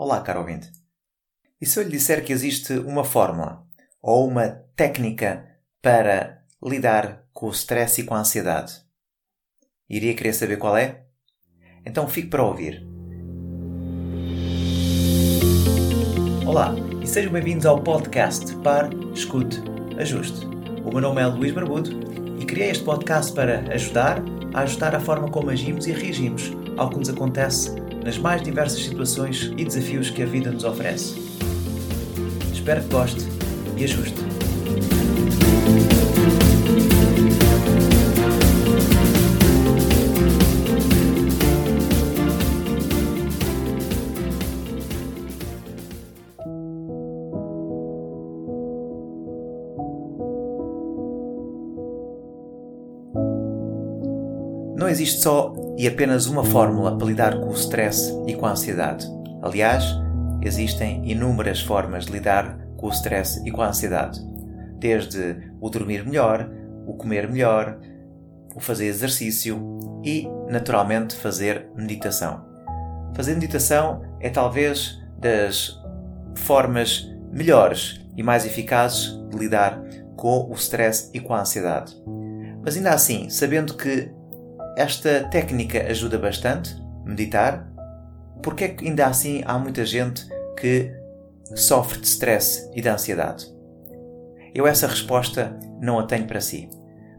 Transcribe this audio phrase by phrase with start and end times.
[0.00, 0.70] Olá, caro ouvinte.
[1.60, 3.66] E se eu lhe disser que existe uma fórmula
[4.00, 5.44] ou uma técnica
[5.82, 8.74] para lidar com o stress e com a ansiedade?
[9.90, 11.02] Iria querer saber qual é?
[11.84, 12.86] Então fique para ouvir.
[16.46, 19.60] Olá e sejam bem-vindos ao podcast Par, Escute,
[19.98, 20.46] Ajuste.
[20.84, 21.90] O meu nome é Luís Barbudo
[22.40, 24.22] e criei este podcast para ajudar
[24.54, 28.82] a ajustar a forma como agimos e reagimos ao que nos acontece nas mais diversas
[28.82, 31.20] situações e desafios que a vida nos oferece.
[32.50, 33.22] Espero que goste
[33.76, 34.14] e ajuste.
[54.78, 58.50] Não existe só e apenas uma fórmula para lidar com o stress e com a
[58.50, 59.06] ansiedade.
[59.40, 59.84] Aliás,
[60.42, 64.20] existem inúmeras formas de lidar com o stress e com a ansiedade.
[64.80, 66.50] Desde o dormir melhor,
[66.84, 67.78] o comer melhor,
[68.56, 72.44] o fazer exercício e, naturalmente, fazer meditação.
[73.14, 75.80] Fazer meditação é talvez das
[76.34, 79.80] formas melhores e mais eficazes de lidar
[80.16, 81.96] com o stress e com a ansiedade.
[82.64, 84.17] Mas ainda assim, sabendo que
[84.78, 87.68] esta técnica ajuda bastante, meditar.
[88.42, 90.24] Porque é que ainda assim há muita gente
[90.56, 90.92] que
[91.56, 93.52] sofre de stress e de ansiedade?
[94.54, 96.70] Eu essa resposta não a tenho para si,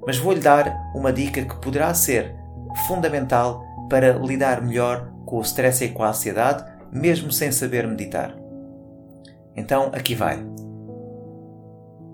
[0.07, 2.33] mas vou-lhe dar uma dica que poderá ser
[2.87, 8.33] fundamental para lidar melhor com o stress e com a ansiedade, mesmo sem saber meditar.
[9.55, 10.41] Então, aqui vai.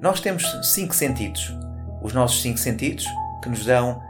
[0.02, 1.56] Nós temos cinco sentidos.
[2.02, 3.06] Os nossos cinco sentidos
[3.44, 4.02] que nos dão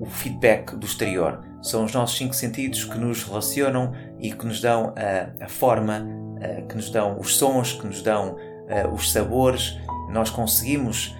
[0.00, 1.42] o feedback do exterior.
[1.62, 6.06] São os nossos cinco sentidos que nos relacionam e que nos dão a, a forma,
[6.40, 8.36] a, que nos dão os sons, que nos dão
[8.68, 9.78] a, os sabores.
[10.10, 11.16] Nós conseguimos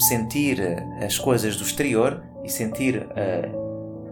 [0.00, 0.60] sentir
[1.04, 3.06] as coisas do exterior e sentir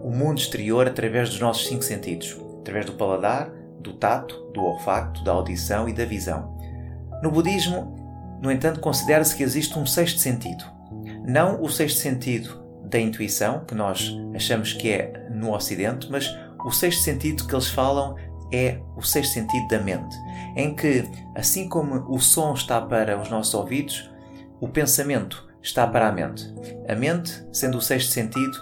[0.01, 3.49] o mundo exterior através dos nossos cinco sentidos, através do paladar,
[3.79, 6.57] do tato, do olfato, da audição e da visão.
[7.21, 10.63] No budismo, no entanto, considera-se que existe um sexto sentido.
[11.25, 12.62] Não o sexto sentido
[12.93, 16.31] da intuição, que nós achamos que é no Ocidente, mas
[16.63, 18.15] o sexto sentido que eles falam
[18.51, 20.15] é o sexto sentido da mente,
[20.55, 21.03] em que,
[21.35, 24.09] assim como o som está para os nossos ouvidos,
[24.61, 26.53] o pensamento está para a mente.
[26.87, 28.55] A mente, sendo o sexto sentido,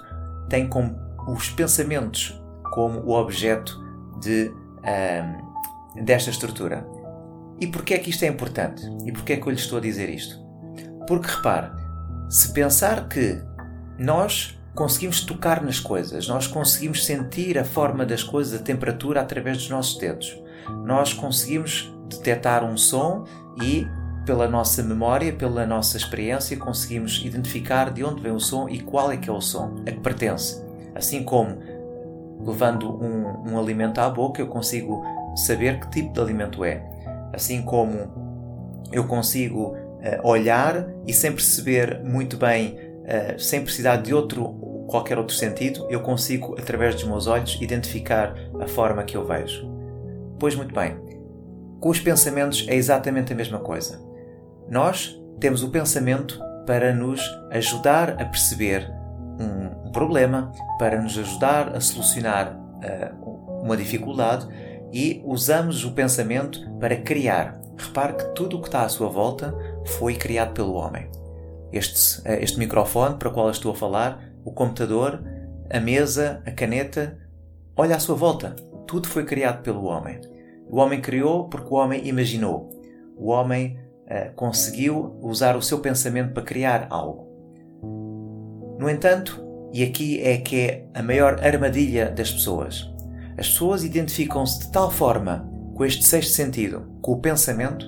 [0.50, 0.96] tem como
[1.28, 2.42] os pensamentos
[2.74, 3.78] como o objeto
[4.22, 4.50] de,
[6.04, 6.88] desta estrutura.
[7.60, 8.82] E porquê é que isto é importante?
[9.06, 10.40] E porquê é que eu lhe estou a dizer isto?
[11.06, 11.70] Porque repare,
[12.30, 13.44] se pensar que
[14.02, 19.58] nós conseguimos tocar nas coisas, nós conseguimos sentir a forma das coisas, a temperatura através
[19.58, 20.42] dos nossos dedos.
[20.84, 23.26] Nós conseguimos detectar um som
[23.62, 23.88] e,
[24.26, 29.12] pela nossa memória, pela nossa experiência, conseguimos identificar de onde vem o som e qual
[29.12, 30.64] é que é o som, a que pertence.
[30.96, 31.60] Assim como,
[32.40, 36.84] levando um, um alimento à boca, eu consigo saber que tipo de alimento é.
[37.34, 38.10] Assim como
[38.92, 45.18] eu consigo uh, olhar e sem perceber muito bem uh, sem precisar de outro qualquer
[45.18, 49.72] outro sentido, eu consigo, através dos meus olhos, identificar a forma que eu vejo.
[50.38, 50.98] Pois muito bem,
[51.80, 54.02] com os pensamentos é exatamente a mesma coisa.
[54.70, 58.92] Nós temos o pensamento para nos ajudar a perceber
[59.40, 64.46] um problema, para nos ajudar a solucionar uh, uma dificuldade
[64.92, 67.60] e usamos o pensamento para criar.
[67.78, 69.56] Repare que tudo o que está à sua volta
[69.86, 71.10] foi criado pelo homem
[71.72, 75.24] este, eh, este microfone para o qual estou a falar, o computador,
[75.70, 77.18] a mesa, a caneta.
[77.76, 78.56] Olha à sua volta.
[78.88, 80.20] Tudo foi criado pelo homem.
[80.70, 82.70] O homem criou porque o homem imaginou.
[83.18, 87.30] O homem uh, conseguiu usar o seu pensamento para criar algo.
[88.80, 92.92] No entanto, e aqui é que é a maior armadilha das pessoas,
[93.38, 97.86] as pessoas identificam-se de tal forma com este sexto sentido, com o pensamento,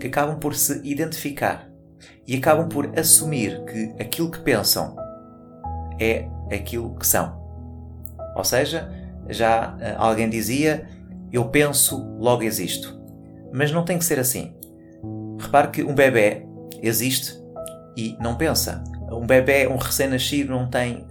[0.00, 1.67] que acabam por se identificar
[2.28, 4.94] e acabam por assumir que aquilo que pensam
[5.98, 7.40] é aquilo que são.
[8.36, 8.92] Ou seja,
[9.30, 10.86] já eh, alguém dizia:
[11.32, 13.00] Eu penso, logo existo.
[13.50, 14.54] Mas não tem que ser assim.
[15.40, 16.42] Repare que um bebê
[16.82, 17.34] existe
[17.96, 18.84] e não pensa.
[19.10, 21.06] Um bebê, um recém-nascido, não tem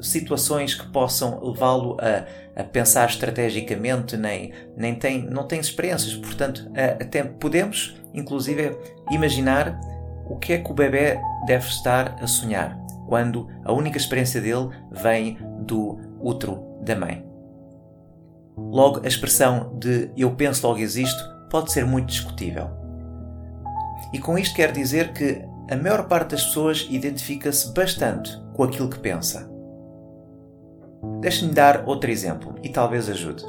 [0.00, 6.16] situações que possam levá-lo a, a, pensar estrategicamente, nem, nem tem, não tem experiências.
[6.16, 6.68] Portanto,
[7.00, 8.76] até podemos, inclusive,
[9.10, 9.78] imaginar
[10.28, 14.68] o que é que o bebê deve estar a sonhar quando a única experiência dele
[14.90, 17.24] vem do útero da mãe.
[18.56, 22.68] Logo, a expressão de eu penso logo existo pode ser muito discutível.
[24.12, 28.88] E com isto quero dizer que a maior parte das pessoas identifica-se bastante com aquilo
[28.88, 29.48] que pensa.
[31.20, 33.44] Deixe-me dar outro exemplo e talvez ajude.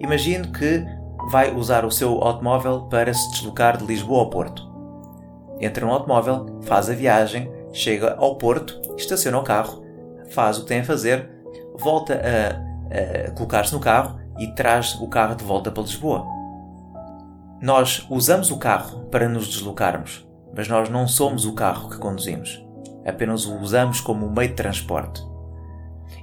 [0.00, 0.84] Imagine que
[1.30, 4.69] vai usar o seu automóvel para se deslocar de Lisboa ao Porto.
[5.60, 9.84] Entra no automóvel, faz a viagem, chega ao Porto, estaciona o carro,
[10.30, 11.30] faz o que tem a fazer,
[11.78, 16.26] volta a, a colocar-se no carro e traz o carro de volta para Lisboa.
[17.60, 20.26] Nós usamos o carro para nos deslocarmos,
[20.56, 22.64] mas nós não somos o carro que conduzimos.
[23.06, 25.22] Apenas o usamos como meio de transporte.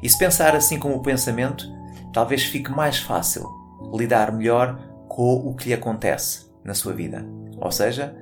[0.01, 1.65] E se pensar assim como o pensamento,
[2.11, 3.47] talvez fique mais fácil
[3.93, 7.25] lidar melhor com o que lhe acontece na sua vida.
[7.59, 8.15] Ou seja,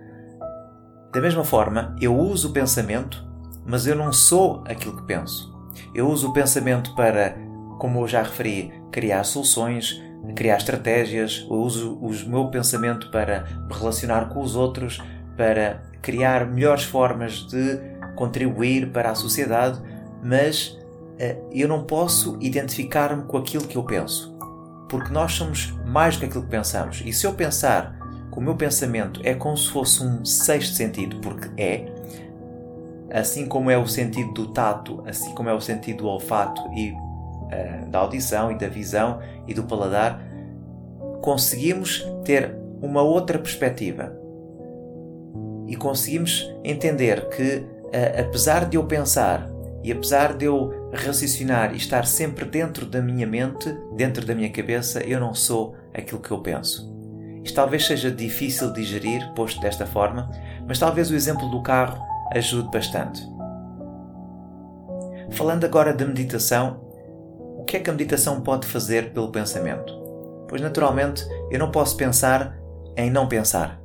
[1.16, 3.26] da mesma forma, eu uso o pensamento,
[3.66, 5.56] mas eu não sou aquilo que penso.
[5.94, 7.38] Eu uso o pensamento para,
[7.80, 10.04] como eu já referi, criar soluções,
[10.36, 15.02] criar estratégias, eu uso o meu pensamento para me relacionar com os outros,
[15.38, 17.80] para criar melhores formas de
[18.18, 19.82] contribuir para a sociedade,
[20.22, 24.36] mas uh, eu não posso identificar-me com aquilo que eu penso
[24.90, 27.02] porque nós somos mais do que aquilo que pensamos.
[27.04, 27.98] E se eu pensar
[28.36, 31.86] que o meu pensamento é como se fosse um sexto sentido, porque é,
[33.10, 36.92] assim como é o sentido do tato, assim como é o sentido do olfato e
[36.92, 40.22] uh, da audição e da visão e do paladar,
[41.22, 44.14] conseguimos ter uma outra perspectiva.
[45.68, 49.50] E conseguimos entender que, uh, apesar de eu pensar
[49.82, 54.50] e apesar de eu raciocinar e estar sempre dentro da minha mente, dentro da minha
[54.52, 56.95] cabeça, eu não sou aquilo que eu penso.
[57.46, 60.32] Isto talvez seja difícil de digerir, posto desta forma,
[60.68, 62.04] mas talvez o exemplo do carro
[62.34, 63.22] ajude bastante.
[65.30, 66.82] Falando agora da meditação,
[67.60, 69.94] o que é que a meditação pode fazer pelo pensamento?
[70.50, 72.58] Pois naturalmente eu não posso pensar
[72.98, 73.80] em não pensar.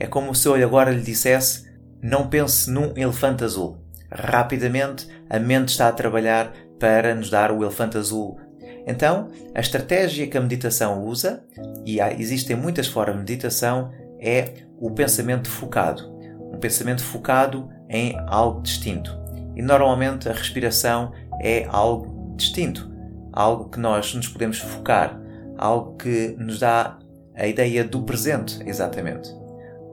[0.00, 1.70] É como se eu agora lhe dissesse:
[2.00, 3.76] não pense num elefante azul.
[4.10, 8.40] Rapidamente, a mente está a trabalhar para nos dar o elefante azul.
[8.88, 11.44] Então, a estratégia que a meditação usa,
[11.84, 16.10] e há, existem muitas formas de meditação, é o pensamento focado.
[16.52, 19.16] Um pensamento focado em algo distinto.
[19.54, 22.90] E normalmente a respiração é algo distinto,
[23.32, 25.20] algo que nós nos podemos focar,
[25.58, 26.98] algo que nos dá
[27.36, 29.28] a ideia do presente, exatamente.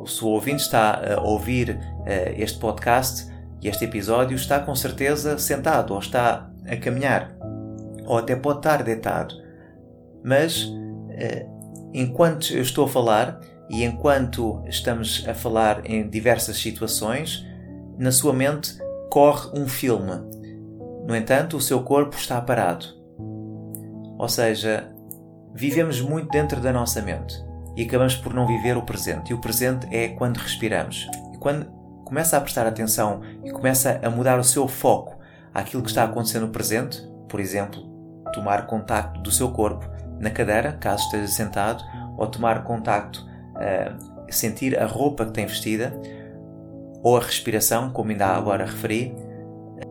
[0.06, 2.06] Se o ouvinte está a ouvir uh,
[2.38, 3.28] este podcast,
[3.62, 7.35] e este episódio está com certeza sentado ou está a caminhar,
[8.06, 9.36] ou até pode estar deitado.
[10.24, 10.72] Mas
[11.12, 11.46] eh,
[11.94, 17.46] enquanto eu estou a falar e enquanto estamos a falar em diversas situações,
[17.98, 18.78] na sua mente
[19.10, 20.14] corre um filme.
[21.08, 22.86] No entanto, o seu corpo está parado.
[24.18, 24.92] Ou seja,
[25.54, 27.36] vivemos muito dentro da nossa mente
[27.76, 29.32] e acabamos por não viver o presente.
[29.32, 31.08] E o presente é quando respiramos.
[31.34, 31.66] E quando
[32.04, 35.18] começa a prestar atenção e começa a mudar o seu foco
[35.54, 37.95] àquilo que está acontecendo no presente, por exemplo,
[38.36, 39.90] tomar contacto do seu corpo
[40.20, 41.84] na cadeira, caso esteja sentado,
[42.18, 45.94] ou tomar contacto, uh, sentir a roupa que tem vestida,
[47.02, 49.16] ou a respiração, como ainda agora referi,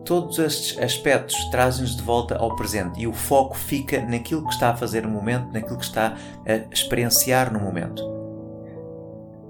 [0.03, 4.69] todos estes aspectos trazem-nos de volta ao presente e o foco fica naquilo que está
[4.69, 6.15] a fazer no momento, naquilo que está
[6.45, 8.03] a experienciar no momento.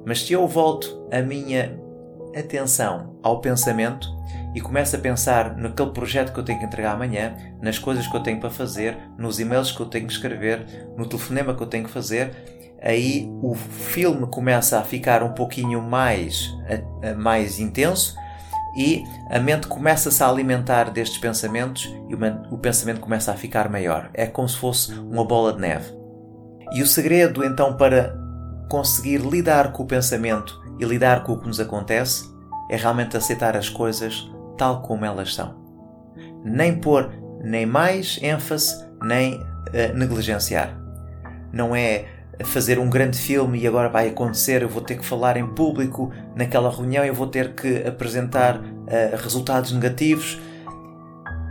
[0.05, 1.77] Mas se eu volto a minha
[2.35, 4.07] atenção ao pensamento
[4.55, 8.15] e começo a pensar naquele projeto que eu tenho que entregar amanhã, nas coisas que
[8.15, 10.65] eu tenho para fazer, nos e-mails que eu tenho que escrever,
[10.97, 12.31] no telefonema que eu tenho que fazer,
[12.81, 16.55] aí o filme começa a ficar um pouquinho mais,
[17.17, 18.15] mais intenso
[18.77, 22.15] e a mente começa-se a alimentar destes pensamentos e
[22.49, 24.09] o pensamento começa a ficar maior.
[24.13, 25.93] É como se fosse uma bola de neve.
[26.73, 28.15] E o segredo então para
[28.69, 32.33] conseguir lidar com o pensamento e lidar com o que nos acontece
[32.69, 35.55] é realmente aceitar as coisas tal como elas são.
[36.43, 37.11] Nem pôr
[37.43, 40.75] nem mais ênfase, nem uh, negligenciar.
[41.53, 42.05] Não é
[42.43, 46.11] fazer um grande filme e agora vai acontecer, eu vou ter que falar em público
[46.35, 50.39] naquela reunião, eu vou ter que apresentar uh, resultados negativos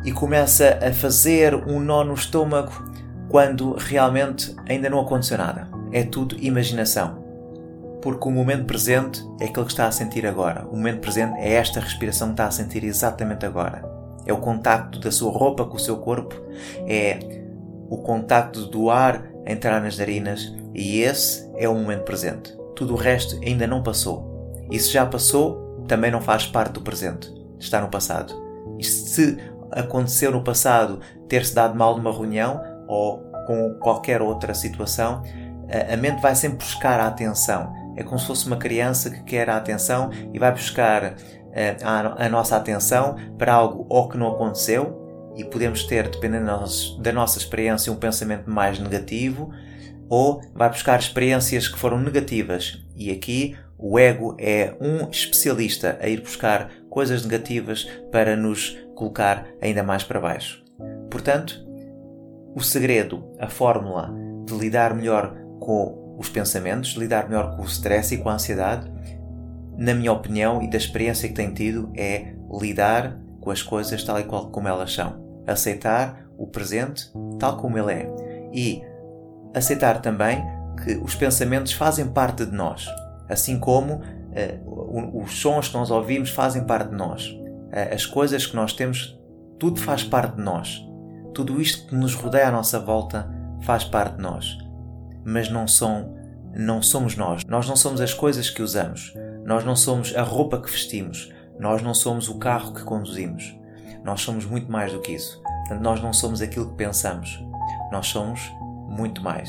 [0.05, 2.73] e começa a fazer um nó no estômago
[3.29, 5.69] quando realmente ainda não aconteceu nada.
[5.91, 7.24] É tudo imaginação
[8.05, 10.67] porque o momento presente é aquele que está a sentir agora.
[10.67, 13.83] O momento presente é esta respiração que está a sentir exatamente agora.
[14.27, 16.35] É o contacto da sua roupa com o seu corpo,
[16.87, 17.19] é
[17.89, 22.55] o contacto do ar entrar nas narinas e esse é o momento presente.
[22.77, 24.53] Tudo o resto ainda não passou.
[24.71, 27.33] E se já passou, também não faz parte do presente.
[27.59, 28.35] Está no passado.
[28.79, 29.39] E se
[29.71, 35.23] aconteceu no passado ter-se dado mal numa reunião ou com qualquer outra situação,
[35.91, 37.84] a mente vai sempre buscar a atenção.
[37.97, 41.17] É como se fosse uma criança que quer a atenção e vai buscar
[41.53, 46.47] eh, a, a nossa atenção para algo ou que não aconteceu e podemos ter, dependendo
[47.01, 49.51] da nossa experiência, um pensamento mais negativo
[50.09, 52.85] ou vai buscar experiências que foram negativas.
[52.97, 59.47] E aqui o ego é um especialista a ir buscar coisas negativas para nos colocar
[59.61, 60.63] ainda mais para baixo.
[61.11, 61.65] Portanto,
[62.55, 64.15] o segredo, a fórmula
[64.47, 68.91] de lidar melhor com os pensamentos, lidar melhor com o stress e com a ansiedade,
[69.77, 74.19] na minha opinião e da experiência que tenho tido, é lidar com as coisas tal
[74.19, 75.23] e qual como elas são.
[75.47, 78.11] Aceitar o presente tal como ele é.
[78.53, 78.83] E
[79.55, 80.45] aceitar também
[80.83, 82.87] que os pensamentos fazem parte de nós.
[83.29, 87.27] Assim como uh, os sons que nós ouvimos fazem parte de nós.
[87.29, 89.19] Uh, as coisas que nós temos,
[89.59, 90.81] tudo faz parte de nós.
[91.35, 93.29] Tudo isto que nos rodeia à nossa volta
[93.63, 94.64] faz parte de nós.
[95.25, 96.15] Mas não são,
[96.55, 97.43] não somos nós.
[97.47, 99.15] Nós não somos as coisas que usamos.
[99.45, 101.33] Nós não somos a roupa que vestimos.
[101.59, 103.57] Nós não somos o carro que conduzimos.
[104.05, 105.43] Nós somos muito mais do que isso.
[105.43, 107.43] Portanto, nós não somos aquilo que pensamos.
[107.91, 108.41] Nós somos
[108.89, 109.49] muito mais.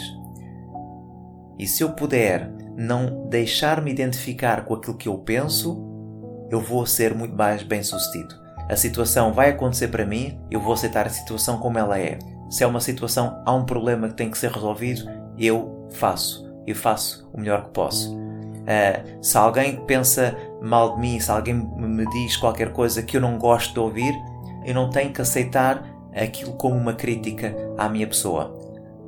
[1.58, 5.84] E se eu puder não deixar-me identificar com aquilo que eu penso,
[6.50, 10.74] eu vou ser muito mais bem sucedido a situação vai acontecer para mim, eu vou
[10.74, 12.18] aceitar a situação como ela é.
[12.50, 16.46] Se é uma situação, há um problema que tem que ser resolvido, eu faço.
[16.66, 18.16] Eu faço o melhor que posso.
[18.16, 23.22] Uh, se alguém pensa mal de mim, se alguém me diz qualquer coisa que eu
[23.22, 24.14] não gosto de ouvir,
[24.66, 28.58] eu não tenho que aceitar aquilo como uma crítica à minha pessoa.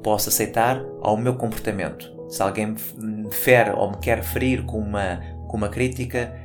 [0.04, 2.16] Posso aceitar ao meu comportamento.
[2.30, 6.36] Se alguém me fere ou me quer ferir com uma, com uma crítica,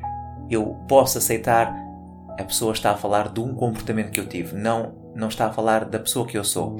[0.49, 1.83] eu posso aceitar
[2.39, 5.53] a pessoa está a falar de um comportamento que eu tive, não, não está a
[5.53, 6.77] falar da pessoa que eu sou.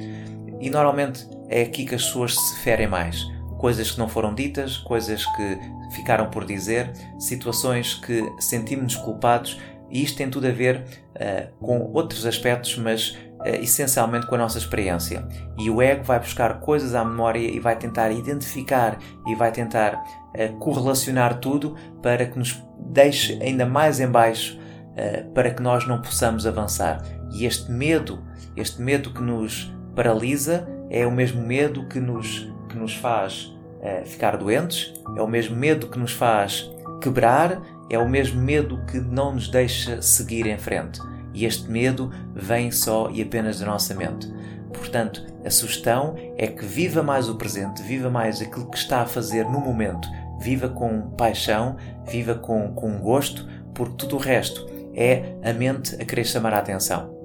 [0.61, 3.25] E normalmente é aqui que as pessoas se ferem mais.
[3.59, 5.59] Coisas que não foram ditas, coisas que
[5.93, 9.59] ficaram por dizer, situações que sentimos-nos culpados,
[9.91, 14.39] e isto tem tudo a ver uh, com outros aspectos, mas uh, essencialmente com a
[14.39, 15.29] nossa experiência.
[15.59, 19.95] E o ego vai buscar coisas à memória e vai tentar identificar e vai tentar
[19.95, 25.87] uh, correlacionar tudo para que nos deixe ainda mais em baixo uh, para que nós
[25.87, 27.03] não possamos avançar.
[27.35, 28.25] E este medo,
[28.57, 33.45] este medo que nos paralisa, é o mesmo medo que nos, que nos faz
[33.81, 36.71] uh, ficar doentes, é o mesmo medo que nos faz
[37.01, 41.01] quebrar, é o mesmo medo que não nos deixa seguir em frente.
[41.33, 44.31] E este medo vem só e apenas da nossa mente.
[44.71, 49.07] Portanto, a sugestão é que viva mais o presente, viva mais aquilo que está a
[49.07, 50.07] fazer no momento,
[50.41, 56.05] viva com paixão, viva com, com gosto, porque tudo o resto é a mente a
[56.05, 57.22] querer chamar a atenção.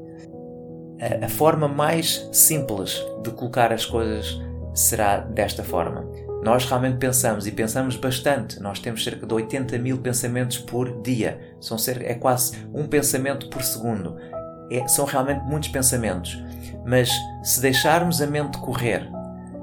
[1.00, 4.40] A, a forma mais simples de colocar as coisas
[4.74, 6.06] será desta forma.
[6.44, 8.60] Nós realmente pensamos e pensamos bastante.
[8.62, 11.56] Nós temos cerca de 80 mil pensamentos por dia.
[11.60, 14.16] São cerca, é quase um pensamento por segundo.
[14.72, 16.42] É, são realmente muitos pensamentos.
[16.86, 17.10] Mas
[17.44, 19.10] se deixarmos a mente correr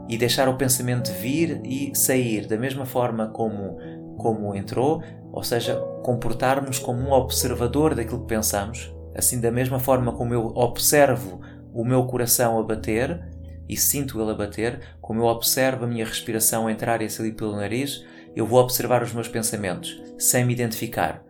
[0.09, 3.79] e deixar o pensamento vir e sair da mesma forma como,
[4.19, 10.13] como entrou, ou seja, comportarmos como um observador daquilo que pensamos, assim da mesma forma
[10.13, 11.41] como eu observo
[11.73, 13.21] o meu coração a bater
[13.69, 17.57] e sinto ele a bater, como eu observo a minha respiração entrar e sair pelo
[17.57, 18.05] nariz,
[18.37, 21.23] eu vou observar os meus pensamentos sem me identificar.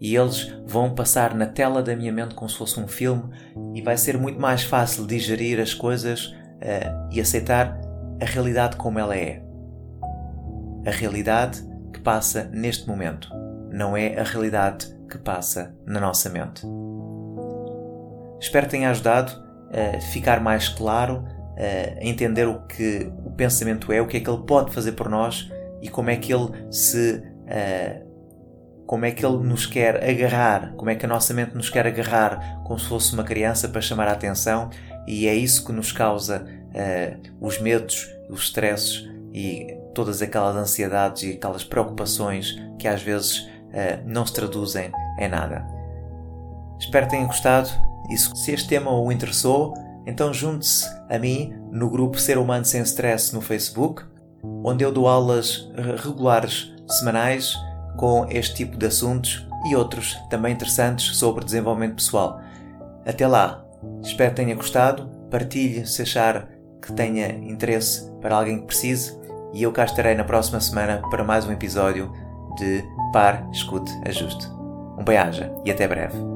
[0.00, 3.24] E eles vão passar na tela da minha mente como se fosse um filme
[3.74, 7.80] e vai ser muito mais fácil digerir as coisas uh, e aceitar
[8.20, 9.42] a realidade como ela é.
[10.86, 13.28] A realidade que passa neste momento,
[13.70, 16.62] não é a realidade que passa na nossa mente.
[18.40, 19.32] Espero que tenha ajudado
[19.70, 21.24] a ficar mais claro,
[21.56, 25.08] a entender o que o pensamento é, o que é que ele pode fazer por
[25.08, 25.50] nós
[25.82, 27.22] e como é que ele se
[28.86, 31.86] como é que ele nos quer agarrar, como é que a nossa mente nos quer
[31.86, 34.70] agarrar como se fosse uma criança para chamar a atenção
[35.08, 36.46] e é isso que nos causa
[37.40, 43.48] os medos, os stresses e todas aquelas ansiedades e aquelas preocupações que às vezes
[44.04, 45.66] não se traduzem em nada.
[46.78, 47.70] Espero que tenham gostado
[48.10, 49.74] e se este tema o interessou,
[50.06, 54.04] então junte-se a mim no grupo Ser Humano Sem Stress no Facebook,
[54.64, 55.68] onde eu dou aulas
[56.02, 57.54] regulares semanais
[57.96, 62.40] com este tipo de assuntos e outros também interessantes sobre desenvolvimento pessoal.
[63.04, 63.64] Até lá,
[64.02, 66.48] espero que tenha gostado, partilhe se achar
[66.80, 69.18] que tenha interesse para alguém que precise
[69.52, 72.12] e eu cá estarei na próxima semana para mais um episódio
[72.58, 74.46] de Par, Escute, Ajuste.
[74.98, 76.35] Um bem-aja e até breve.